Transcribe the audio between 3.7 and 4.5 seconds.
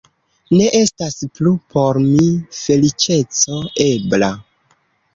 ebla.